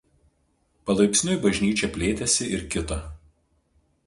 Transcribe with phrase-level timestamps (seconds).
[0.89, 2.99] Palaipsniui bažnyčia plėtėsi ir kito.